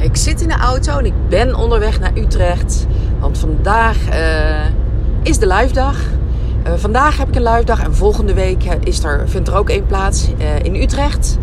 Ik 0.00 0.16
zit 0.16 0.40
in 0.40 0.48
de 0.48 0.54
auto 0.54 0.98
en 0.98 1.04
ik 1.06 1.28
ben 1.28 1.54
onderweg 1.54 2.00
naar 2.00 2.12
Utrecht. 2.14 2.86
Want 3.18 3.38
vandaag 3.38 3.96
uh, 4.08 4.66
is 5.22 5.38
de 5.38 5.46
live 5.46 5.72
dag. 5.72 5.96
Uh, 6.66 6.72
vandaag 6.76 7.16
heb 7.16 7.28
ik 7.28 7.34
een 7.34 7.42
live 7.42 7.64
dag 7.64 7.82
en 7.82 7.94
volgende 7.94 8.34
week 8.34 8.64
is 8.64 9.04
er, 9.04 9.28
vindt 9.28 9.48
er 9.48 9.56
ook 9.56 9.68
één 9.68 9.86
plaats 9.86 10.28
in 10.62 10.74
Utrecht. 10.74 11.38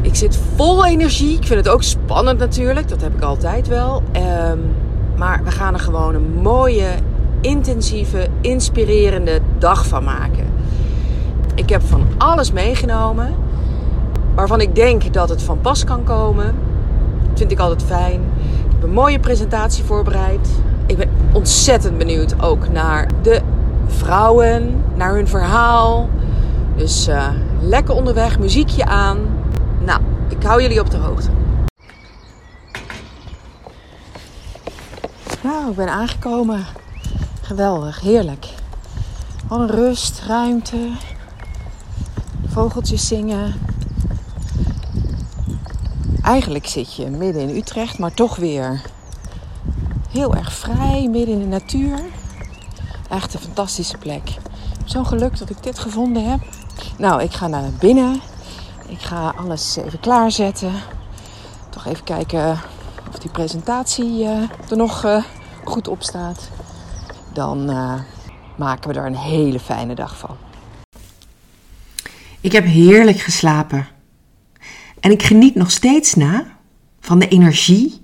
Ik 0.00 0.14
zit 0.14 0.38
vol 0.54 0.86
energie. 0.86 1.36
Ik 1.36 1.46
vind 1.46 1.64
het 1.64 1.68
ook 1.68 1.82
spannend 1.82 2.38
natuurlijk. 2.38 2.88
Dat 2.88 3.00
heb 3.00 3.14
ik 3.14 3.22
altijd 3.22 3.68
wel. 3.68 4.02
Um, 4.50 4.74
maar 5.16 5.40
we 5.44 5.50
gaan 5.50 5.74
er 5.74 5.80
gewoon 5.80 6.14
een 6.14 6.40
mooie, 6.42 6.88
intensieve, 7.40 8.28
inspirerende 8.40 9.40
dag 9.58 9.86
van 9.86 10.04
maken. 10.04 10.46
Ik 11.54 11.68
heb 11.68 11.82
van 11.82 12.06
alles 12.18 12.52
meegenomen 12.52 13.34
waarvan 14.34 14.60
ik 14.60 14.74
denk 14.74 15.12
dat 15.12 15.28
het 15.28 15.42
van 15.42 15.60
pas 15.60 15.84
kan 15.84 16.04
komen. 16.04 16.54
Vind 17.36 17.50
ik 17.50 17.58
altijd 17.58 17.82
fijn. 17.82 18.20
Ik 18.66 18.72
heb 18.72 18.82
een 18.82 18.92
mooie 18.92 19.20
presentatie 19.20 19.84
voorbereid. 19.84 20.48
Ik 20.86 20.96
ben 20.96 21.10
ontzettend 21.32 21.98
benieuwd 21.98 22.42
ook 22.42 22.68
naar 22.68 23.08
de 23.22 23.40
vrouwen, 23.86 24.84
naar 24.94 25.14
hun 25.14 25.28
verhaal. 25.28 26.08
Dus 26.76 27.08
uh, 27.08 27.28
lekker 27.60 27.94
onderweg, 27.94 28.38
muziekje 28.38 28.84
aan. 28.84 29.18
Nou, 29.84 30.00
ik 30.28 30.42
hou 30.42 30.62
jullie 30.62 30.80
op 30.80 30.90
de 30.90 30.96
hoogte. 30.96 31.28
Nou, 35.42 35.70
ik 35.70 35.76
ben 35.76 35.88
aangekomen. 35.88 36.64
Geweldig, 37.42 38.00
heerlijk. 38.00 38.46
Wat 39.48 39.58
een 39.58 39.70
rust, 39.70 40.22
ruimte. 40.26 40.90
Vogeltjes 42.46 43.06
zingen. 43.06 43.54
Eigenlijk 46.26 46.66
zit 46.66 46.94
je 46.94 47.06
midden 47.06 47.48
in 47.48 47.56
Utrecht, 47.56 47.98
maar 47.98 48.14
toch 48.14 48.36
weer 48.36 48.82
heel 50.10 50.34
erg 50.34 50.52
vrij, 50.52 51.08
midden 51.10 51.34
in 51.34 51.38
de 51.38 51.46
natuur. 51.46 52.00
Echt 53.10 53.34
een 53.34 53.40
fantastische 53.40 53.98
plek. 53.98 54.36
Zo'n 54.84 55.06
geluk 55.06 55.38
dat 55.38 55.50
ik 55.50 55.62
dit 55.62 55.78
gevonden 55.78 56.30
heb. 56.30 56.40
Nou, 56.98 57.22
ik 57.22 57.32
ga 57.32 57.46
naar 57.46 57.70
binnen. 57.78 58.20
Ik 58.88 59.00
ga 59.00 59.34
alles 59.36 59.76
even 59.76 60.00
klaarzetten. 60.00 60.72
Toch 61.70 61.86
even 61.86 62.04
kijken 62.04 62.58
of 63.08 63.18
die 63.18 63.30
presentatie 63.30 64.22
uh, 64.22 64.42
er 64.70 64.76
nog 64.76 65.04
uh, 65.04 65.24
goed 65.64 65.88
op 65.88 66.02
staat. 66.02 66.48
Dan 67.32 67.70
uh, 67.70 67.94
maken 68.56 68.90
we 68.90 68.98
er 68.98 69.06
een 69.06 69.16
hele 69.16 69.60
fijne 69.60 69.94
dag 69.94 70.18
van. 70.18 70.36
Ik 72.40 72.52
heb 72.52 72.64
heerlijk 72.64 73.18
geslapen. 73.18 73.95
En 75.06 75.12
ik 75.12 75.22
geniet 75.22 75.54
nog 75.54 75.70
steeds 75.70 76.14
na 76.14 76.46
van 77.00 77.18
de 77.18 77.28
energie 77.28 78.00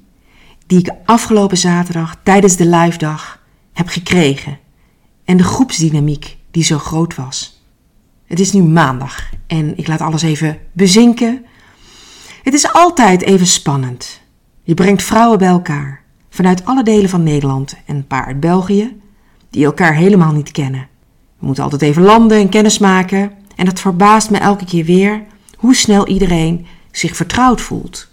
die 0.67 0.78
ik 0.78 0.91
afgelopen 1.05 1.56
zaterdag 1.56 2.17
tijdens 2.22 2.56
de 2.56 2.67
live 2.67 2.98
dag 2.98 3.42
heb 3.72 3.89
gekregen. 3.89 4.58
En 5.25 5.36
de 5.36 5.42
groepsdynamiek 5.42 6.36
die 6.50 6.64
zo 6.64 6.78
groot 6.78 7.14
was. 7.14 7.62
Het 8.27 8.41
is 8.41 8.53
nu 8.53 8.62
maandag 8.62 9.30
en 9.47 9.78
ik 9.78 9.86
laat 9.86 10.00
alles 10.00 10.23
even 10.23 10.58
bezinken. 10.73 11.45
Het 12.42 12.55
is 12.55 12.73
altijd 12.73 13.23
even 13.23 13.47
spannend. 13.47 14.20
Je 14.62 14.75
brengt 14.75 15.03
vrouwen 15.03 15.39
bij 15.39 15.48
elkaar 15.48 16.03
vanuit 16.30 16.64
alle 16.64 16.83
delen 16.83 17.11
van 17.11 17.23
Nederland 17.23 17.77
en 17.86 17.97
een 17.97 18.06
paar 18.06 18.27
uit 18.27 18.41
België 18.41 19.00
die 19.50 19.64
elkaar 19.64 19.95
helemaal 19.95 20.33
niet 20.33 20.50
kennen. 20.50 20.89
We 21.39 21.47
moeten 21.47 21.64
altijd 21.64 21.83
even 21.83 22.03
landen 22.03 22.39
en 22.39 22.48
kennis 22.48 22.78
maken 22.78 23.33
en 23.56 23.64
dat 23.64 23.80
verbaast 23.80 24.30
me 24.30 24.39
elke 24.39 24.64
keer 24.64 24.84
weer 24.84 25.25
hoe 25.56 25.75
snel 25.75 26.06
iedereen 26.06 26.67
zich 26.93 27.17
vertrouwd 27.17 27.61
voelt. 27.61 28.09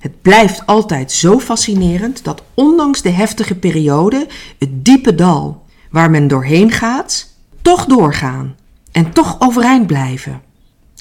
Het 0.00 0.22
blijft 0.22 0.66
altijd 0.66 1.12
zo 1.12 1.38
fascinerend 1.38 2.24
dat 2.24 2.42
ondanks 2.54 3.02
de 3.02 3.10
heftige 3.10 3.54
periode, 3.54 4.26
het 4.58 4.84
diepe 4.84 5.14
dal 5.14 5.64
waar 5.90 6.10
men 6.10 6.28
doorheen 6.28 6.70
gaat, 6.70 7.36
toch 7.62 7.84
doorgaan 7.84 8.54
en 8.92 9.12
toch 9.12 9.36
overeind 9.40 9.86
blijven. 9.86 10.42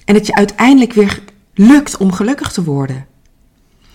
En 0.05 0.15
het 0.15 0.27
je 0.27 0.35
uiteindelijk 0.35 0.93
weer 0.93 1.23
lukt 1.53 1.97
om 1.97 2.11
gelukkig 2.11 2.51
te 2.51 2.63
worden. 2.63 3.05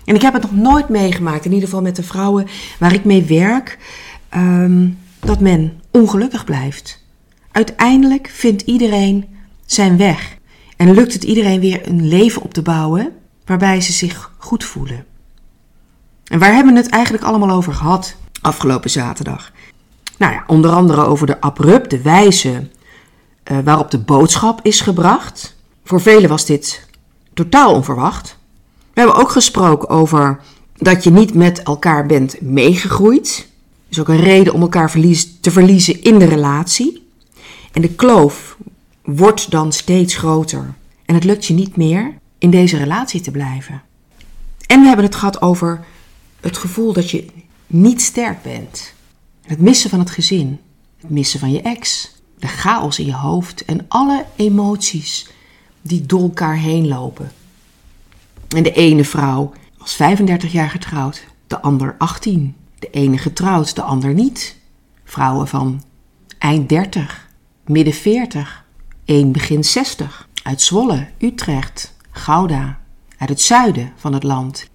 En 0.05 0.15
ik 0.15 0.23
heb 0.23 0.33
het 0.33 0.43
nog 0.43 0.55
nooit 0.55 0.89
meegemaakt, 0.89 1.45
in 1.45 1.53
ieder 1.53 1.69
geval 1.69 1.83
met 1.83 1.97
de 1.97 2.03
vrouwen 2.03 2.47
waar 2.79 2.93
ik 2.93 3.05
mee 3.05 3.25
werk, 3.25 3.79
ehm, 4.29 4.89
dat 5.21 5.41
men 5.41 5.81
ongelukkig 5.91 6.45
blijft. 6.45 7.03
Uiteindelijk 7.53 8.29
vindt 8.33 8.63
iedereen 8.63 9.27
zijn 9.67 9.97
weg. 9.97 10.37
En 10.85 10.95
lukt 10.95 11.13
het 11.13 11.25
iedereen 11.25 11.61
weer 11.61 11.89
een 11.89 12.09
leven 12.09 12.43
op 12.43 12.55
te 12.55 12.63
bouwen 12.63 13.13
waarbij 13.45 13.81
ze 13.81 13.93
zich 13.93 14.33
goed 14.39 14.65
voelen. 14.65 15.05
En 16.25 16.39
waar 16.39 16.55
hebben 16.55 16.73
we 16.73 16.81
het 16.81 16.91
eigenlijk 16.91 17.25
allemaal 17.25 17.51
over 17.51 17.75
gehad 17.75 18.17
afgelopen 18.41 18.91
zaterdag? 18.91 19.53
Nou 20.19 20.33
ja, 20.33 20.45
onder 20.47 20.71
andere 20.71 21.05
over 21.05 21.27
de 21.27 21.41
abrupte 21.41 22.01
wijze 22.01 22.69
uh, 23.51 23.59
waarop 23.65 23.91
de 23.91 23.99
boodschap 23.99 24.61
is 24.63 24.81
gebracht. 24.81 25.57
Voor 25.85 26.01
velen 26.01 26.29
was 26.29 26.47
dit 26.47 26.87
totaal 27.35 27.75
onverwacht. 27.75 28.39
We 28.93 29.01
hebben 29.01 29.17
ook 29.17 29.31
gesproken 29.31 29.89
over 29.89 30.41
dat 30.77 31.05
je 31.05 31.11
niet 31.11 31.35
met 31.35 31.63
elkaar 31.63 32.07
bent 32.07 32.41
meegegroeid. 32.41 33.49
is 33.89 34.01
ook 34.01 34.09
een 34.09 34.21
reden 34.21 34.53
om 34.53 34.61
elkaar 34.61 34.91
verlies, 34.91 35.41
te 35.41 35.51
verliezen 35.51 36.03
in 36.03 36.19
de 36.19 36.27
relatie. 36.27 37.09
En 37.73 37.83
de 37.83 37.95
kloof 37.95 38.57
wordt 39.05 39.51
dan 39.51 39.73
steeds 39.73 40.17
groter. 40.17 40.75
En 41.05 41.15
het 41.15 41.25
lukt 41.25 41.47
je 41.47 41.55
niet 41.55 41.77
meer 41.77 42.15
in 42.39 42.51
deze 42.51 42.77
relatie 42.77 43.21
te 43.21 43.31
blijven. 43.31 43.83
En 44.67 44.81
we 44.81 44.87
hebben 44.87 45.05
het 45.05 45.15
gehad 45.15 45.43
over 45.43 45.85
het 46.41 46.57
gevoel 46.57 46.93
dat 46.93 47.11
je 47.11 47.27
niet 47.67 48.03
sterk 48.03 48.43
bent. 48.43 48.95
Het 49.43 49.61
missen 49.61 49.91
van 49.91 49.99
het 49.99 50.11
gezin, 50.11 50.61
het 51.01 51.11
missen 51.11 51.41
van 51.41 51.53
je 51.53 51.63
ex, 51.63 52.13
de 52.39 52.47
chaos 52.47 52.99
in 52.99 53.07
je 53.07 53.15
hoofd 53.15 53.65
en 53.65 53.85
alle 53.89 54.25
emoties 54.37 55.29
die 55.83 56.07
door 56.07 56.23
elkaar 56.23 56.57
heen 56.57 56.89
lopen. 56.89 57.33
En 58.49 58.63
de 58.63 58.73
ene 58.73 59.05
vrouw 59.05 59.53
was 59.79 59.95
35 59.95 60.53
jaar 60.53 60.71
getrouwd, 60.71 61.25
de 61.47 61.61
ander 61.61 61.95
18. 61.99 62.57
De 62.79 62.91
ene 62.91 63.19
getrouwd, 63.19 63.75
de 63.75 63.83
ander 63.83 64.15
niet. 64.15 64.57
Vrouwen 65.05 65.49
van 65.49 65.83
eind 66.39 66.69
30, 66.69 67.29
midden 67.65 67.95
40, 67.95 68.64
één 69.05 69.33
begin 69.33 69.65
60. 69.65 70.29
Uit 70.43 70.61
Zwolle, 70.61 71.07
Utrecht, 71.19 71.95
Gouda, 72.11 72.81
uit 73.19 73.29
het 73.29 73.41
zuiden 73.41 73.93
van 73.97 74.13
het 74.13 74.23
land. 74.23 74.67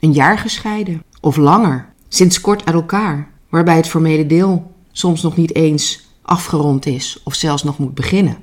Een 0.00 0.12
jaar 0.12 0.38
gescheiden 0.38 1.02
of 1.20 1.36
langer, 1.36 1.92
sinds 2.08 2.40
kort 2.40 2.64
uit 2.64 2.74
elkaar, 2.74 3.30
waarbij 3.48 3.76
het 3.76 3.88
formele 3.88 4.26
deel 4.26 4.72
soms 4.92 5.22
nog 5.22 5.36
niet 5.36 5.54
eens 5.54 6.06
afgerond 6.22 6.86
is 6.86 7.20
of 7.24 7.34
zelfs 7.34 7.62
nog 7.62 7.78
moet 7.78 7.94
beginnen. 7.94 8.36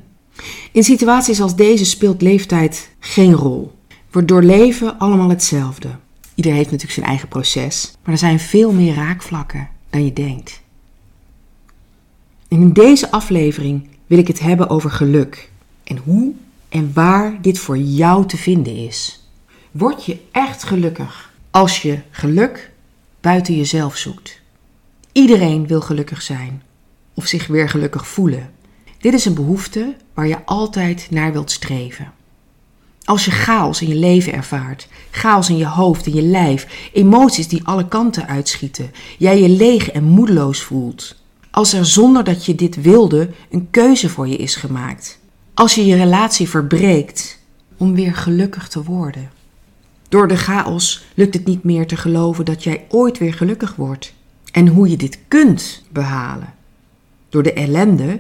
In 0.72 0.84
situaties 0.84 1.42
als 1.42 1.56
deze 1.56 1.86
speelt 1.86 2.22
leeftijd 2.22 2.90
geen 3.00 3.34
rol. 3.34 3.78
We 4.12 4.26
doorleven 4.26 5.00
allemaal 5.00 5.30
hetzelfde. 5.30 5.90
Iedereen 6.36 6.58
heeft 6.58 6.72
natuurlijk 6.72 7.00
zijn 7.00 7.10
eigen 7.10 7.28
proces, 7.28 7.94
maar 8.04 8.14
er 8.14 8.20
zijn 8.20 8.40
veel 8.40 8.72
meer 8.72 8.96
raakvlakken 8.96 9.70
dan 9.90 10.06
je 10.06 10.14
denkt. 10.14 10.62
En 12.48 12.62
in 12.62 12.74
deze 12.74 13.12
aflevering 13.12 13.88
wil 14.10 14.18
ik 14.18 14.28
het 14.28 14.40
hebben 14.40 14.70
over 14.70 14.92
geluk 14.92 15.50
en 15.84 15.98
hoe 15.98 16.34
en 16.70 16.94
waar 16.94 17.42
dit 17.42 17.60
voor 17.60 17.78
jou 17.78 18.26
te 18.26 18.38
vinden 18.38 18.76
is. 18.76 19.28
Word 19.72 20.06
je 20.06 20.18
echt 20.32 20.64
gelukkig 20.64 21.34
als 21.52 21.82
je 21.82 22.00
geluk 22.12 22.72
buiten 23.22 23.56
jezelf 23.56 23.98
zoekt? 23.98 24.42
Iedereen 25.12 25.68
wil 25.68 25.82
gelukkig 25.82 26.22
zijn 26.22 26.64
of 27.14 27.26
zich 27.26 27.48
weer 27.48 27.70
gelukkig 27.70 28.08
voelen. 28.08 28.50
Dit 29.00 29.14
is 29.14 29.26
een 29.26 29.34
behoefte 29.34 29.96
waar 30.14 30.28
je 30.28 30.46
altijd 30.46 31.08
naar 31.10 31.32
wilt 31.32 31.52
streven. 31.52 32.12
Als 33.04 33.26
je 33.26 33.32
chaos 33.32 33.82
in 33.82 33.88
je 33.88 33.96
leven 33.96 34.34
ervaart, 34.34 34.88
chaos 35.12 35.50
in 35.50 35.58
je 35.58 35.68
hoofd, 35.68 36.06
in 36.06 36.14
je 36.14 36.22
lijf, 36.22 36.90
emoties 36.94 37.48
die 37.48 37.64
alle 37.64 37.88
kanten 37.88 38.28
uitschieten, 38.28 38.92
jij 39.18 39.42
je 39.42 39.50
leeg 39.50 39.92
en 39.92 40.04
moedeloos 40.04 40.62
voelt. 40.62 41.19
Als 41.52 41.74
er 41.74 41.86
zonder 41.86 42.24
dat 42.24 42.46
je 42.46 42.56
dit 42.56 42.82
wilde 42.82 43.30
een 43.50 43.68
keuze 43.72 44.10
voor 44.10 44.28
je 44.28 44.38
is 44.38 44.56
gemaakt. 44.56 45.20
Als 45.54 45.76
je 45.76 45.86
je 45.86 45.96
relatie 45.96 46.50
verbreekt 46.50 47.40
om 47.78 47.96
weer 47.96 48.16
gelukkig 48.16 48.68
te 48.68 48.84
worden. 48.84 49.30
Door 50.10 50.28
de 50.28 50.38
chaos 50.38 51.04
lukt 51.14 51.34
het 51.34 51.46
niet 51.46 51.64
meer 51.64 51.88
te 51.88 51.98
geloven 51.98 52.46
dat 52.46 52.64
jij 52.64 52.86
ooit 52.90 53.18
weer 53.18 53.34
gelukkig 53.34 53.76
wordt. 53.76 54.14
En 54.52 54.68
hoe 54.68 54.90
je 54.90 54.98
dit 54.98 55.20
kunt 55.28 55.84
behalen. 55.92 56.54
Door 57.30 57.44
de 57.44 57.54
ellende 57.54 58.20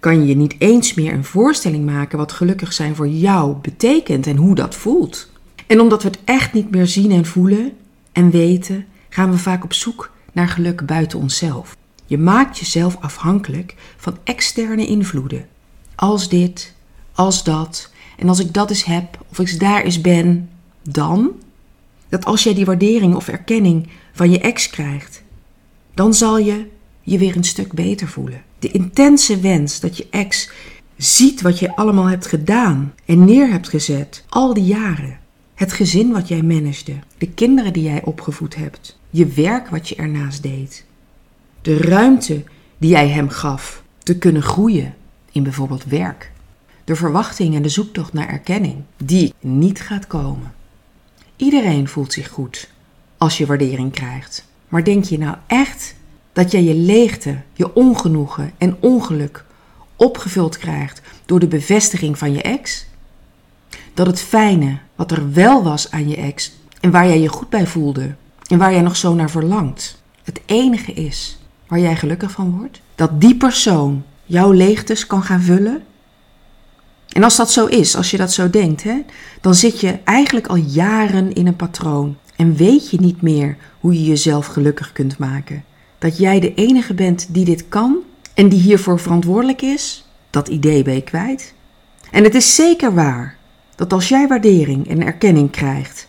kan 0.00 0.20
je 0.20 0.26
je 0.26 0.36
niet 0.36 0.54
eens 0.58 0.94
meer 0.94 1.12
een 1.12 1.24
voorstelling 1.24 1.86
maken 1.86 2.18
wat 2.18 2.32
gelukkig 2.32 2.72
zijn 2.72 2.94
voor 2.94 3.08
jou 3.08 3.56
betekent 3.62 4.26
en 4.26 4.36
hoe 4.36 4.54
dat 4.54 4.74
voelt. 4.74 5.30
En 5.66 5.80
omdat 5.80 6.02
we 6.02 6.08
het 6.08 6.18
echt 6.24 6.52
niet 6.52 6.70
meer 6.70 6.86
zien 6.86 7.10
en 7.10 7.26
voelen 7.26 7.72
en 8.12 8.30
weten, 8.30 8.86
gaan 9.08 9.30
we 9.30 9.38
vaak 9.38 9.64
op 9.64 9.72
zoek 9.72 10.10
naar 10.32 10.48
geluk 10.48 10.86
buiten 10.86 11.18
onszelf. 11.18 11.76
Je 12.06 12.18
maakt 12.18 12.58
jezelf 12.58 12.96
afhankelijk 13.00 13.74
van 13.96 14.18
externe 14.24 14.86
invloeden. 14.86 15.46
Als 15.94 16.28
dit, 16.28 16.74
als 17.12 17.44
dat, 17.44 17.90
en 18.16 18.28
als 18.28 18.38
ik 18.38 18.54
dat 18.54 18.70
eens 18.70 18.84
heb, 18.84 19.24
of 19.30 19.38
ik 19.38 19.60
daar 19.60 19.82
eens 19.82 20.00
ben, 20.00 20.50
dan. 20.82 21.30
Dat 22.08 22.24
als 22.24 22.42
jij 22.42 22.54
die 22.54 22.64
waardering 22.64 23.14
of 23.14 23.28
erkenning 23.28 23.88
van 24.12 24.30
je 24.30 24.40
ex 24.40 24.70
krijgt, 24.70 25.22
dan 25.94 26.14
zal 26.14 26.38
je 26.38 26.66
je 27.02 27.18
weer 27.18 27.36
een 27.36 27.44
stuk 27.44 27.72
beter 27.72 28.08
voelen. 28.08 28.42
De 28.58 28.70
intense 28.70 29.40
wens 29.40 29.80
dat 29.80 29.96
je 29.96 30.06
ex 30.10 30.50
ziet 30.96 31.40
wat 31.40 31.58
je 31.58 31.76
allemaal 31.76 32.06
hebt 32.06 32.26
gedaan 32.26 32.94
en 33.04 33.24
neer 33.24 33.50
hebt 33.50 33.68
gezet, 33.68 34.24
al 34.28 34.54
die 34.54 34.64
jaren. 34.64 35.18
Het 35.54 35.72
gezin 35.72 36.12
wat 36.12 36.28
jij 36.28 36.42
managede, 36.42 36.98
de 37.18 37.28
kinderen 37.28 37.72
die 37.72 37.82
jij 37.82 38.04
opgevoed 38.04 38.54
hebt, 38.54 38.98
je 39.10 39.26
werk 39.26 39.68
wat 39.68 39.88
je 39.88 39.94
ernaast 39.94 40.42
deed, 40.42 40.84
de 41.66 41.76
ruimte 41.76 42.44
die 42.78 42.90
jij 42.90 43.08
hem 43.08 43.28
gaf 43.28 43.82
te 43.98 44.18
kunnen 44.18 44.42
groeien 44.42 44.94
in 45.32 45.42
bijvoorbeeld 45.42 45.84
werk, 45.84 46.32
de 46.84 46.96
verwachting 46.96 47.54
en 47.54 47.62
de 47.62 47.68
zoektocht 47.68 48.12
naar 48.12 48.28
erkenning 48.28 48.82
die 48.96 49.34
niet 49.40 49.80
gaat 49.80 50.06
komen. 50.06 50.54
Iedereen 51.36 51.88
voelt 51.88 52.12
zich 52.12 52.28
goed 52.28 52.70
als 53.18 53.38
je 53.38 53.46
waardering 53.46 53.92
krijgt. 53.92 54.48
Maar 54.68 54.84
denk 54.84 55.04
je 55.04 55.18
nou 55.18 55.36
echt 55.46 55.94
dat 56.32 56.50
jij 56.50 56.62
je 56.62 56.74
leegte, 56.74 57.36
je 57.52 57.74
ongenoegen 57.74 58.52
en 58.58 58.76
ongeluk 58.80 59.44
opgevuld 59.96 60.58
krijgt 60.58 61.02
door 61.24 61.40
de 61.40 61.48
bevestiging 61.48 62.18
van 62.18 62.32
je 62.32 62.42
ex? 62.42 62.86
Dat 63.94 64.06
het 64.06 64.20
fijne 64.20 64.78
wat 64.94 65.10
er 65.10 65.32
wel 65.32 65.62
was 65.62 65.90
aan 65.90 66.08
je 66.08 66.16
ex 66.16 66.52
en 66.80 66.90
waar 66.90 67.06
jij 67.06 67.20
je 67.20 67.28
goed 67.28 67.48
bij 67.48 67.66
voelde 67.66 68.14
en 68.46 68.58
waar 68.58 68.72
jij 68.72 68.82
nog 68.82 68.96
zo 68.96 69.14
naar 69.14 69.30
verlangt, 69.30 70.02
het 70.22 70.40
enige 70.44 70.92
is 70.92 71.35
waar 71.66 71.78
jij 71.78 71.96
gelukkig 71.96 72.30
van 72.30 72.58
wordt? 72.58 72.80
Dat 72.94 73.20
die 73.20 73.36
persoon 73.36 74.04
jouw 74.24 74.52
leegtes 74.52 75.06
kan 75.06 75.22
gaan 75.22 75.40
vullen? 75.40 75.82
En 77.08 77.22
als 77.22 77.36
dat 77.36 77.50
zo 77.50 77.66
is, 77.66 77.96
als 77.96 78.10
je 78.10 78.16
dat 78.16 78.32
zo 78.32 78.50
denkt, 78.50 78.82
hè, 78.82 79.04
dan 79.40 79.54
zit 79.54 79.80
je 79.80 79.98
eigenlijk 80.04 80.46
al 80.46 80.56
jaren 80.56 81.32
in 81.32 81.46
een 81.46 81.56
patroon 81.56 82.16
en 82.36 82.54
weet 82.54 82.90
je 82.90 83.00
niet 83.00 83.22
meer 83.22 83.56
hoe 83.80 83.92
je 83.92 84.04
jezelf 84.04 84.46
gelukkig 84.46 84.92
kunt 84.92 85.18
maken. 85.18 85.64
Dat 85.98 86.18
jij 86.18 86.40
de 86.40 86.54
enige 86.54 86.94
bent 86.94 87.26
die 87.30 87.44
dit 87.44 87.68
kan 87.68 87.96
en 88.34 88.48
die 88.48 88.60
hiervoor 88.60 89.00
verantwoordelijk 89.00 89.62
is, 89.62 90.08
dat 90.30 90.48
idee 90.48 90.82
ben 90.82 90.94
je 90.94 91.02
kwijt. 91.02 91.54
En 92.10 92.24
het 92.24 92.34
is 92.34 92.54
zeker 92.54 92.94
waar 92.94 93.36
dat 93.74 93.92
als 93.92 94.08
jij 94.08 94.26
waardering 94.28 94.88
en 94.88 95.02
erkenning 95.02 95.50
krijgt 95.50 96.08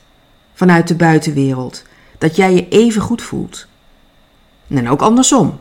vanuit 0.54 0.88
de 0.88 0.96
buitenwereld, 0.96 1.84
dat 2.18 2.36
jij 2.36 2.54
je 2.54 2.68
even 2.68 3.02
goed 3.02 3.22
voelt. 3.22 3.68
En 4.68 4.90
ook 4.90 5.02
andersom. 5.02 5.60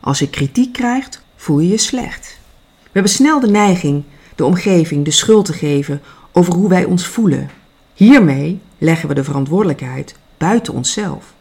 Als 0.00 0.18
je 0.18 0.30
kritiek 0.30 0.72
krijgt, 0.72 1.22
voel 1.36 1.58
je 1.58 1.68
je 1.68 1.78
slecht. 1.78 2.38
We 2.82 2.90
hebben 2.92 3.12
snel 3.12 3.40
de 3.40 3.50
neiging 3.50 4.04
de 4.34 4.44
omgeving 4.44 5.04
de 5.04 5.10
schuld 5.10 5.44
te 5.44 5.52
geven 5.52 6.02
over 6.32 6.54
hoe 6.54 6.68
wij 6.68 6.84
ons 6.84 7.06
voelen. 7.06 7.50
Hiermee 7.94 8.60
leggen 8.78 9.08
we 9.08 9.14
de 9.14 9.24
verantwoordelijkheid 9.24 10.16
buiten 10.38 10.74
onszelf. 10.74 11.34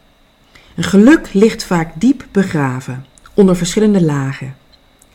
Een 0.76 0.84
geluk 0.84 1.34
ligt 1.34 1.64
vaak 1.64 1.92
diep 1.96 2.26
begraven 2.32 3.06
onder 3.34 3.56
verschillende 3.56 4.04
lagen. 4.04 4.56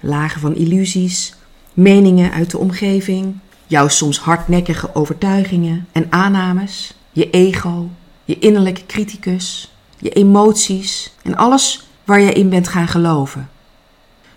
Lagen 0.01 0.41
van 0.41 0.55
illusies, 0.55 1.35
meningen 1.75 2.33
uit 2.33 2.51
de 2.51 2.59
omgeving, 2.59 3.37
jouw 3.67 3.89
soms 3.89 4.19
hardnekkige 4.19 4.95
overtuigingen 4.95 5.87
en 5.93 6.07
aannames, 6.11 6.95
je 7.13 7.31
ego, 7.31 7.89
je 8.25 8.39
innerlijke 8.39 8.87
criticus, 8.87 9.73
je 9.99 10.11
emoties 10.11 11.15
en 11.23 11.37
alles 11.37 11.89
waar 12.05 12.21
je 12.21 12.33
in 12.33 12.49
bent 12.49 12.69
gaan 12.69 12.89
geloven. 12.89 13.51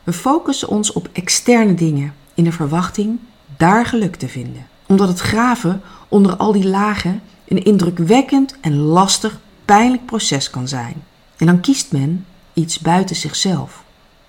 We 0.04 0.14
focussen 0.14 0.68
ons 0.68 0.94
op 0.94 1.10
externe 1.14 1.74
dingen 1.74 2.14
in 2.34 2.44
de 2.44 2.52
verwachting 2.52 3.20
daar 3.58 3.86
geluk 3.86 4.16
te 4.16 4.28
vinden. 4.28 4.68
Omdat 4.88 5.08
het 5.08 5.20
graven 5.20 5.82
onder 6.08 6.36
al 6.36 6.52
die 6.52 6.68
lagen 6.68 7.22
een 7.48 7.64
indrukwekkend 7.64 8.56
en 8.62 8.76
lastig, 8.76 9.40
pijnlijk 9.66 10.06
proces 10.06 10.50
kan 10.50 10.68
zijn. 10.68 11.04
En 11.38 11.46
dan 11.46 11.62
kiest 11.62 11.92
men 11.92 12.26
iets 12.54 12.80
buiten 12.80 13.16
zichzelf. 13.16 13.84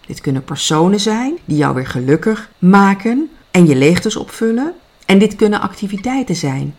Dit 0.06 0.20
kunnen 0.20 0.44
personen 0.44 1.00
zijn 1.00 1.38
die 1.44 1.56
jou 1.56 1.74
weer 1.74 1.86
gelukkig 1.86 2.50
maken 2.58 3.30
en 3.50 3.66
je 3.66 3.76
leegtes 3.76 4.16
opvullen. 4.16 4.74
En 5.06 5.18
dit 5.18 5.36
kunnen 5.36 5.60
activiteiten 5.60 6.36
zijn 6.36 6.74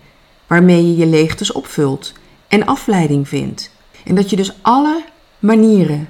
waarmee 0.47 0.88
je 0.88 0.95
je 0.95 1.05
leegtes 1.05 1.51
opvult 1.51 2.13
en 2.47 2.65
afleiding 2.65 3.27
vindt. 3.27 3.71
En 4.05 4.15
dat 4.15 4.29
je 4.29 4.35
dus 4.35 4.53
alle 4.61 5.03
manieren 5.39 6.09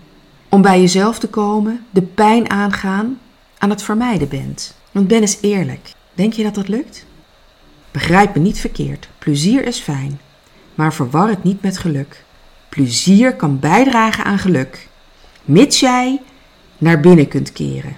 om 0.49 0.61
bij 0.61 0.79
jezelf 0.79 1.19
te 1.19 1.27
komen, 1.27 1.85
de 1.89 2.01
pijn 2.01 2.49
aangaan, 2.49 3.19
aan 3.57 3.69
het 3.69 3.83
vermijden 3.83 4.27
bent. 4.27 4.75
Want 4.91 5.07
ben 5.07 5.21
eens 5.21 5.37
eerlijk. 5.41 5.91
Denk 6.13 6.33
je 6.33 6.43
dat 6.43 6.55
dat 6.55 6.67
lukt? 6.67 7.05
Begrijp 7.91 8.35
me 8.35 8.41
niet 8.41 8.59
verkeerd. 8.59 9.09
Plezier 9.17 9.65
is 9.65 9.79
fijn. 9.79 10.19
Maar 10.75 10.93
verwar 10.93 11.27
het 11.29 11.43
niet 11.43 11.61
met 11.61 11.77
geluk. 11.77 12.23
Plezier 12.69 13.35
kan 13.35 13.59
bijdragen 13.59 14.23
aan 14.23 14.39
geluk, 14.39 14.87
mits 15.43 15.79
jij 15.79 16.21
naar 16.77 16.99
binnen 16.99 17.27
kunt 17.27 17.51
keren. 17.51 17.97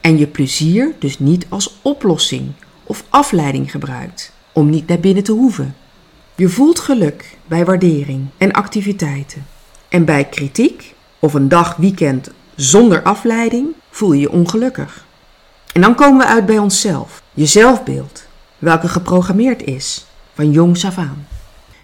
En 0.00 0.18
je 0.18 0.26
plezier 0.26 0.94
dus 0.98 1.18
niet 1.18 1.46
als 1.48 1.78
oplossing 1.82 2.52
of 2.84 3.04
afleiding 3.08 3.70
gebruikt, 3.70 4.32
om 4.52 4.70
niet 4.70 4.86
naar 4.86 5.00
binnen 5.00 5.22
te 5.24 5.32
hoeven. 5.32 5.76
Je 6.38 6.48
voelt 6.48 6.78
geluk 6.78 7.36
bij 7.46 7.64
waardering 7.64 8.26
en 8.36 8.52
activiteiten. 8.52 9.46
En 9.88 10.04
bij 10.04 10.24
kritiek 10.24 10.94
of 11.18 11.34
een 11.34 11.48
dag 11.48 11.76
weekend 11.76 12.30
zonder 12.54 13.02
afleiding 13.02 13.68
voel 13.90 14.12
je 14.12 14.20
je 14.20 14.32
ongelukkig. 14.32 15.06
En 15.72 15.80
dan 15.80 15.94
komen 15.94 16.18
we 16.18 16.26
uit 16.26 16.46
bij 16.46 16.58
onszelf, 16.58 17.22
je 17.34 17.46
zelfbeeld, 17.46 18.26
welke 18.58 18.88
geprogrammeerd 18.88 19.62
is 19.62 20.06
van 20.34 20.50
jongs 20.50 20.84
af 20.84 20.98
aan. 20.98 21.26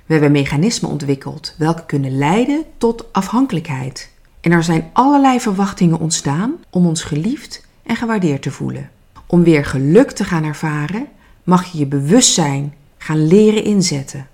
We 0.07 0.13
hebben 0.13 0.33
mechanismen 0.33 0.91
ontwikkeld 0.91 1.55
welke 1.59 1.87
kunnen 1.87 2.19
leiden 2.19 2.65
tot 2.79 3.13
afhankelijkheid. 3.13 4.11
En 4.41 4.53
er 4.53 4.63
zijn 4.63 4.91
allerlei 4.93 5.41
verwachtingen 5.41 5.99
ontstaan 5.99 6.55
om 6.71 6.87
ons 6.87 7.03
geliefd 7.03 7.67
en 7.83 7.97
gewaardeerd 7.97 8.43
te 8.43 8.51
voelen. 8.51 8.91
Om 9.27 9.43
weer 9.43 9.65
geluk 9.65 10.11
te 10.11 10.25
gaan 10.25 10.45
ervaren, 10.45 11.07
mag 11.45 11.73
je 11.73 11.79
je 11.79 11.87
bewustzijn 11.87 12.75
gaan 12.99 13.27
leren 13.27 13.65
inzetten, 13.65 14.27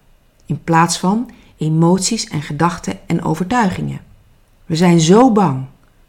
in 0.48 0.64
plaats 0.64 0.98
van 0.98 1.30
emoties 1.56 2.28
en 2.28 2.42
gedachten 2.42 2.98
en 3.06 3.22
overtuigingen. 3.22 4.00
We 4.66 4.76
zijn 4.76 5.00
zo 5.00 5.32
bang 5.32 5.64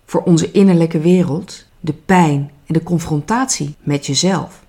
voor 0.06 0.24
onze 0.24 0.51
innerlijke 0.51 1.00
wereld, 1.00 1.65
de 1.80 1.94
pijn 1.94 2.51
en 2.65 2.74
de 2.74 2.83
confrontatie 2.83 3.75
met 3.81 4.06
jezelf. 4.06 4.63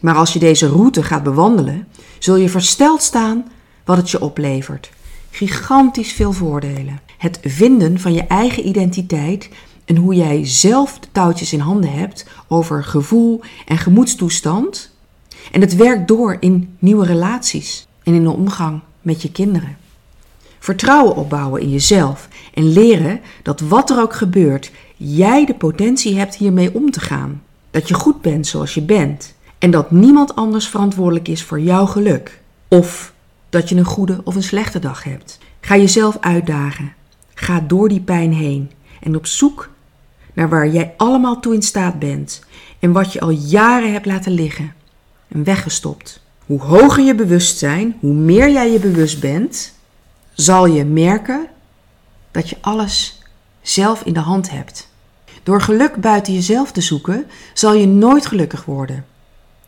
Maar 0.00 0.14
als 0.14 0.32
je 0.32 0.38
deze 0.38 0.68
route 0.68 1.02
gaat 1.02 1.22
bewandelen, 1.22 1.88
zul 2.18 2.36
je 2.36 2.48
versteld 2.48 3.02
staan 3.02 3.44
wat 3.84 3.96
het 3.96 4.10
je 4.10 4.20
oplevert. 4.20 4.90
Gigantisch 5.30 6.12
veel 6.12 6.32
voordelen. 6.32 7.00
Het 7.18 7.38
vinden 7.42 8.00
van 8.00 8.12
je 8.12 8.22
eigen 8.22 8.66
identiteit 8.66 9.48
en 9.84 9.96
hoe 9.96 10.14
jij 10.14 10.46
zelf 10.46 10.98
de 10.98 11.08
touwtjes 11.12 11.52
in 11.52 11.60
handen 11.60 11.92
hebt 11.92 12.26
over 12.48 12.84
gevoel 12.84 13.40
en 13.66 13.78
gemoedstoestand. 13.78 14.93
En 15.52 15.60
het 15.60 15.76
werkt 15.76 16.08
door 16.08 16.36
in 16.40 16.76
nieuwe 16.78 17.06
relaties 17.06 17.86
en 18.02 18.14
in 18.14 18.22
de 18.22 18.30
omgang 18.30 18.80
met 19.02 19.22
je 19.22 19.32
kinderen. 19.32 19.76
Vertrouwen 20.58 21.16
opbouwen 21.16 21.60
in 21.60 21.70
jezelf 21.70 22.28
en 22.54 22.72
leren 22.72 23.20
dat 23.42 23.60
wat 23.60 23.90
er 23.90 24.00
ook 24.00 24.14
gebeurt, 24.14 24.70
jij 24.96 25.44
de 25.44 25.54
potentie 25.54 26.18
hebt 26.18 26.34
hiermee 26.34 26.74
om 26.74 26.90
te 26.90 27.00
gaan. 27.00 27.42
Dat 27.70 27.88
je 27.88 27.94
goed 27.94 28.20
bent 28.20 28.46
zoals 28.46 28.74
je 28.74 28.82
bent 28.82 29.34
en 29.58 29.70
dat 29.70 29.90
niemand 29.90 30.36
anders 30.36 30.68
verantwoordelijk 30.68 31.28
is 31.28 31.42
voor 31.42 31.60
jouw 31.60 31.86
geluk. 31.86 32.40
Of 32.68 33.12
dat 33.48 33.68
je 33.68 33.76
een 33.76 33.84
goede 33.84 34.20
of 34.24 34.34
een 34.34 34.42
slechte 34.42 34.78
dag 34.78 35.04
hebt. 35.04 35.38
Ga 35.60 35.76
jezelf 35.76 36.16
uitdagen. 36.20 36.92
Ga 37.34 37.60
door 37.60 37.88
die 37.88 38.00
pijn 38.00 38.32
heen 38.32 38.70
en 39.00 39.16
op 39.16 39.26
zoek 39.26 39.70
naar 40.32 40.48
waar 40.48 40.68
jij 40.68 40.94
allemaal 40.96 41.40
toe 41.40 41.54
in 41.54 41.62
staat 41.62 41.98
bent 41.98 42.42
en 42.78 42.92
wat 42.92 43.12
je 43.12 43.20
al 43.20 43.30
jaren 43.30 43.92
hebt 43.92 44.06
laten 44.06 44.32
liggen 44.32 44.72
en 45.28 45.44
weggestopt. 45.44 46.22
Hoe 46.46 46.60
hoger 46.60 47.04
je 47.04 47.14
bewustzijn, 47.14 47.96
hoe 48.00 48.14
meer 48.14 48.50
jij 48.50 48.70
je 48.70 48.78
bewust 48.78 49.20
bent, 49.20 49.72
zal 50.32 50.66
je 50.66 50.84
merken 50.84 51.46
dat 52.30 52.48
je 52.48 52.56
alles 52.60 53.22
zelf 53.62 54.02
in 54.02 54.12
de 54.12 54.20
hand 54.20 54.50
hebt. 54.50 54.88
Door 55.42 55.60
geluk 55.60 55.96
buiten 55.96 56.34
jezelf 56.34 56.72
te 56.72 56.80
zoeken, 56.80 57.26
zal 57.54 57.74
je 57.74 57.86
nooit 57.86 58.26
gelukkig 58.26 58.64
worden. 58.64 59.04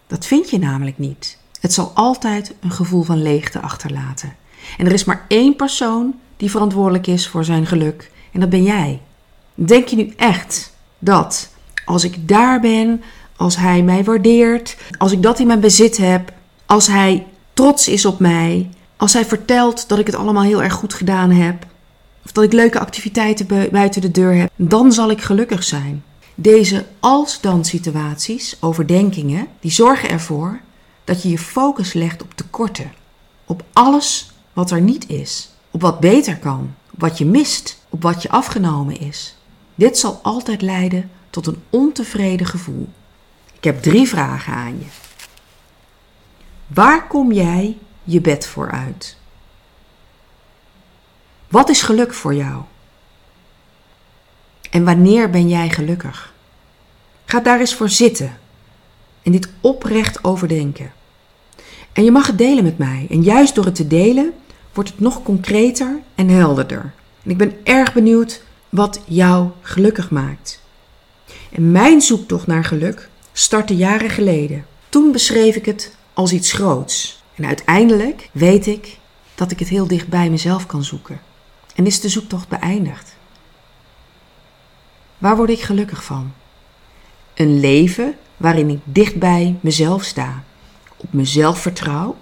Dat 0.06 0.26
vind 0.26 0.50
je 0.50 0.58
namelijk 0.58 0.98
niet. 0.98 1.38
Het 1.60 1.72
zal 1.72 1.90
altijd 1.94 2.54
een 2.60 2.70
gevoel 2.70 3.02
van 3.02 3.22
leegte 3.22 3.60
achterlaten. 3.60 4.36
En 4.78 4.86
er 4.86 4.92
is 4.92 5.04
maar 5.04 5.24
één 5.28 5.56
persoon 5.56 6.14
die 6.36 6.50
verantwoordelijk 6.50 7.06
is 7.06 7.28
voor 7.28 7.44
zijn 7.44 7.66
geluk, 7.66 8.10
en 8.32 8.40
dat 8.40 8.48
ben 8.48 8.62
jij. 8.62 9.00
Denk 9.54 9.88
je 9.88 9.96
nu 9.96 10.12
echt 10.16 10.72
dat 10.98 11.50
als 11.84 12.04
ik 12.04 12.28
daar 12.28 12.60
ben, 12.60 13.02
als 13.36 13.56
hij 13.56 13.82
mij 13.82 14.04
waardeert, 14.04 14.76
als 14.98 15.12
ik 15.12 15.22
dat 15.22 15.38
in 15.38 15.46
mijn 15.46 15.60
bezit 15.60 15.96
heb, 15.96 16.32
als 16.66 16.86
hij 16.86 17.26
trots 17.52 17.88
is 17.88 18.04
op 18.04 18.18
mij, 18.18 18.68
als 18.96 19.12
hij 19.12 19.24
vertelt 19.24 19.88
dat 19.88 19.98
ik 19.98 20.06
het 20.06 20.16
allemaal 20.16 20.42
heel 20.42 20.62
erg 20.62 20.72
goed 20.72 20.94
gedaan 20.94 21.30
heb, 21.30 21.66
of 22.24 22.32
dat 22.32 22.44
ik 22.44 22.52
leuke 22.52 22.78
activiteiten 22.78 23.70
buiten 23.70 24.00
de 24.00 24.10
deur 24.10 24.34
heb, 24.34 24.50
dan 24.56 24.92
zal 24.92 25.10
ik 25.10 25.20
gelukkig 25.20 25.64
zijn. 25.64 26.04
Deze 26.34 26.84
als-dan 27.00 27.64
situaties, 27.64 28.56
overdenkingen, 28.60 29.46
die 29.60 29.70
zorgen 29.70 30.10
ervoor 30.10 30.60
dat 31.04 31.22
je 31.22 31.28
je 31.28 31.38
focus 31.38 31.92
legt 31.92 32.22
op 32.22 32.34
tekorten. 32.34 32.92
op 33.48 33.64
alles 33.72 34.30
wat 34.52 34.70
er 34.70 34.80
niet 34.80 35.08
is, 35.08 35.50
op 35.70 35.80
wat 35.80 36.00
beter 36.00 36.36
kan, 36.38 36.74
op 36.92 37.00
wat 37.00 37.18
je 37.18 37.24
mist, 37.26 37.78
op 37.88 38.02
wat 38.02 38.22
je 38.22 38.28
afgenomen 38.28 39.00
is. 39.00 39.36
Dit 39.74 39.98
zal 39.98 40.20
altijd 40.22 40.62
leiden 40.62 41.10
tot 41.30 41.46
een 41.46 41.62
ontevreden 41.70 42.46
gevoel. 42.46 42.88
Ik 43.66 43.72
heb 43.72 43.82
drie 43.82 44.08
vragen 44.08 44.52
aan 44.52 44.78
je. 44.78 44.84
Waar 46.66 47.06
kom 47.06 47.32
jij 47.32 47.78
je 48.04 48.20
bed 48.20 48.46
voor 48.46 48.70
uit? 48.70 49.16
Wat 51.48 51.68
is 51.68 51.82
geluk 51.82 52.14
voor 52.14 52.34
jou? 52.34 52.62
En 54.70 54.84
wanneer 54.84 55.30
ben 55.30 55.48
jij 55.48 55.70
gelukkig? 55.70 56.34
Ga 57.24 57.40
daar 57.40 57.60
eens 57.60 57.74
voor 57.74 57.88
zitten 57.88 58.38
en 59.22 59.32
dit 59.32 59.48
oprecht 59.60 60.24
overdenken. 60.24 60.92
En 61.92 62.04
je 62.04 62.10
mag 62.10 62.26
het 62.26 62.38
delen 62.38 62.64
met 62.64 62.78
mij. 62.78 63.06
En 63.10 63.22
juist 63.22 63.54
door 63.54 63.64
het 63.64 63.74
te 63.74 63.86
delen 63.86 64.32
wordt 64.72 64.90
het 64.90 65.00
nog 65.00 65.22
concreter 65.22 66.00
en 66.14 66.28
helderder. 66.28 66.92
En 67.22 67.30
ik 67.30 67.36
ben 67.36 67.56
erg 67.64 67.92
benieuwd 67.92 68.42
wat 68.68 69.00
jou 69.06 69.50
gelukkig 69.60 70.10
maakt. 70.10 70.62
En 71.52 71.72
mijn 71.72 72.00
zoektocht 72.00 72.46
naar 72.46 72.64
geluk 72.64 73.08
startte 73.38 73.76
jaren 73.76 74.10
geleden. 74.10 74.66
Toen 74.88 75.12
beschreef 75.12 75.56
ik 75.56 75.66
het 75.66 75.96
als 76.12 76.32
iets 76.32 76.52
groots. 76.52 77.22
En 77.34 77.46
uiteindelijk 77.46 78.28
weet 78.32 78.66
ik 78.66 78.98
dat 79.34 79.50
ik 79.50 79.58
het 79.58 79.68
heel 79.68 79.86
dicht 79.86 80.08
bij 80.08 80.30
mezelf 80.30 80.66
kan 80.66 80.84
zoeken. 80.84 81.20
En 81.74 81.86
is 81.86 82.00
de 82.00 82.08
zoektocht 82.08 82.48
beëindigd. 82.48 83.16
Waar 85.18 85.36
word 85.36 85.50
ik 85.50 85.60
gelukkig 85.60 86.04
van? 86.04 86.32
Een 87.34 87.60
leven 87.60 88.16
waarin 88.36 88.70
ik 88.70 88.80
dicht 88.84 89.16
bij 89.16 89.56
mezelf 89.60 90.04
sta, 90.04 90.44
op 90.96 91.12
mezelf 91.12 91.58
vertrouw, 91.58 92.16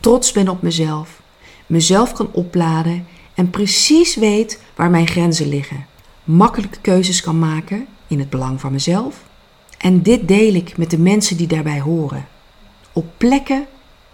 trots 0.00 0.32
ben 0.32 0.48
op 0.48 0.62
mezelf, 0.62 1.20
mezelf 1.66 2.12
kan 2.12 2.28
opladen 2.32 3.06
en 3.34 3.50
precies 3.50 4.16
weet 4.16 4.62
waar 4.74 4.90
mijn 4.90 5.06
grenzen 5.06 5.48
liggen, 5.48 5.86
makkelijke 6.24 6.80
keuzes 6.80 7.20
kan 7.20 7.38
maken 7.38 7.86
in 8.06 8.18
het 8.18 8.30
belang 8.30 8.60
van 8.60 8.72
mezelf. 8.72 9.26
En 9.78 10.02
dit 10.02 10.28
deel 10.28 10.54
ik 10.54 10.76
met 10.76 10.90
de 10.90 10.98
mensen 10.98 11.36
die 11.36 11.46
daarbij 11.46 11.80
horen, 11.80 12.28
op 12.92 13.06
plekken 13.16 13.66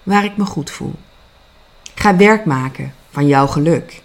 waar 0.02 0.25
ik 0.25 0.37
me 0.37 0.44
goed 0.44 0.71
voel. 0.71 0.94
Ga 1.94 2.16
werk 2.16 2.44
maken 2.44 2.94
van 3.11 3.26
jouw 3.26 3.47
geluk. 3.47 4.02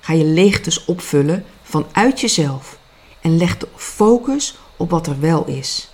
Ga 0.00 0.12
je 0.12 0.24
leegtes 0.24 0.84
opvullen 0.84 1.44
vanuit 1.62 2.20
jezelf 2.20 2.78
en 3.20 3.36
leg 3.36 3.58
de 3.58 3.68
focus 3.76 4.58
op 4.76 4.90
wat 4.90 5.06
er 5.06 5.20
wel 5.20 5.46
is. 5.46 5.90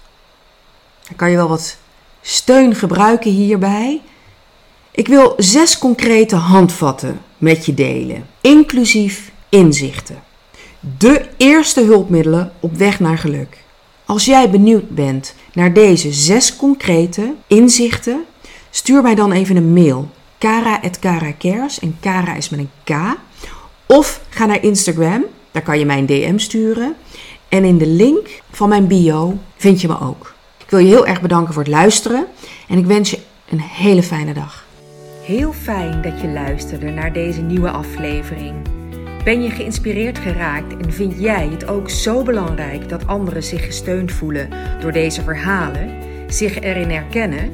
Dan 1.06 1.16
kan 1.16 1.30
je 1.30 1.36
wel 1.36 1.48
wat 1.48 1.76
steun 2.20 2.74
gebruiken 2.74 3.30
hierbij. 3.30 4.00
Ik 4.90 5.08
wil 5.08 5.34
zes 5.36 5.78
concrete 5.78 6.36
handvatten 6.36 7.20
met 7.38 7.66
je 7.66 7.74
delen, 7.74 8.26
inclusief 8.40 9.30
inzichten. 9.48 10.22
De 10.98 11.28
eerste 11.36 11.80
hulpmiddelen 11.80 12.52
op 12.60 12.76
weg 12.76 13.00
naar 13.00 13.18
geluk. 13.18 13.61
Als 14.12 14.24
jij 14.24 14.50
benieuwd 14.50 14.88
bent 14.88 15.34
naar 15.52 15.72
deze 15.72 16.12
zes 16.12 16.56
concrete 16.56 17.34
inzichten, 17.46 18.24
stuur 18.70 19.02
mij 19.02 19.14
dan 19.14 19.32
even 19.32 19.56
een 19.56 19.72
mail. 19.72 20.10
Kara.karakers 20.38 21.80
en 21.80 21.96
Kara 22.00 22.34
is 22.34 22.48
met 22.48 22.60
een 22.60 22.70
K. 22.84 23.16
Of 23.86 24.20
ga 24.28 24.46
naar 24.46 24.62
Instagram, 24.62 25.24
daar 25.50 25.62
kan 25.62 25.78
je 25.78 25.84
mij 25.84 25.98
een 25.98 26.06
DM 26.06 26.38
sturen. 26.38 26.94
En 27.48 27.64
in 27.64 27.78
de 27.78 27.86
link 27.86 28.42
van 28.50 28.68
mijn 28.68 28.86
bio 28.86 29.38
vind 29.56 29.80
je 29.80 29.88
me 29.88 30.00
ook. 30.00 30.34
Ik 30.64 30.70
wil 30.70 30.78
je 30.78 30.86
heel 30.86 31.06
erg 31.06 31.20
bedanken 31.20 31.54
voor 31.54 31.62
het 31.62 31.72
luisteren 31.72 32.26
en 32.68 32.78
ik 32.78 32.86
wens 32.86 33.10
je 33.10 33.18
een 33.48 33.60
hele 33.60 34.02
fijne 34.02 34.34
dag. 34.34 34.66
Heel 35.22 35.52
fijn 35.52 36.02
dat 36.02 36.20
je 36.20 36.28
luisterde 36.28 36.90
naar 36.90 37.12
deze 37.12 37.40
nieuwe 37.40 37.70
aflevering. 37.70 38.81
Ben 39.24 39.42
je 39.42 39.50
geïnspireerd 39.50 40.18
geraakt 40.18 40.76
en 40.76 40.92
vind 40.92 41.20
jij 41.20 41.48
het 41.48 41.68
ook 41.68 41.90
zo 41.90 42.22
belangrijk 42.22 42.88
dat 42.88 43.06
anderen 43.06 43.42
zich 43.42 43.64
gesteund 43.64 44.12
voelen 44.12 44.48
door 44.80 44.92
deze 44.92 45.22
verhalen, 45.22 45.90
zich 46.26 46.60
erin 46.60 46.90
herkennen? 46.90 47.50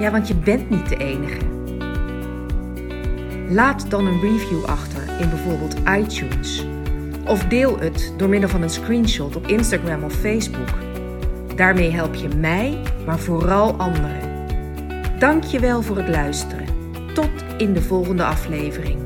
Ja, 0.00 0.10
want 0.10 0.28
je 0.28 0.34
bent 0.34 0.70
niet 0.70 0.88
de 0.88 0.96
enige. 0.96 1.38
Laat 3.48 3.90
dan 3.90 4.06
een 4.06 4.20
review 4.20 4.64
achter 4.64 5.02
in 5.20 5.28
bijvoorbeeld 5.28 5.76
iTunes 5.98 6.66
of 7.26 7.44
deel 7.44 7.78
het 7.78 8.12
door 8.16 8.28
middel 8.28 8.48
van 8.48 8.62
een 8.62 8.70
screenshot 8.70 9.36
op 9.36 9.46
Instagram 9.46 10.04
of 10.04 10.12
Facebook. 10.12 10.68
Daarmee 11.56 11.90
help 11.90 12.14
je 12.14 12.28
mij, 12.28 12.82
maar 13.06 13.18
vooral 13.18 13.72
anderen. 13.72 14.20
Dank 15.18 15.44
je 15.44 15.60
wel 15.60 15.82
voor 15.82 15.96
het 15.96 16.08
luisteren. 16.08 16.66
Tot 17.14 17.30
in 17.56 17.72
de 17.72 17.82
volgende 17.82 18.24
aflevering. 18.24 19.05